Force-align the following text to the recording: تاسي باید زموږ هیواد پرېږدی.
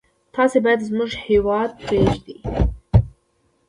تاسي 0.33 0.57
باید 0.63 0.81
زموږ 0.89 1.11
هیواد 1.27 1.69
پرېږدی. 1.83 2.35